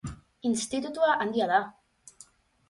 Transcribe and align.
Institutu 0.49 1.05
handia 1.11 1.49
da. 1.53 1.61